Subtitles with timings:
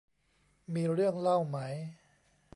[0.73, 1.57] มีเรื่องเล่าไหม